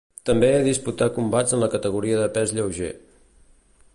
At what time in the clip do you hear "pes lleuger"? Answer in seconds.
2.39-2.93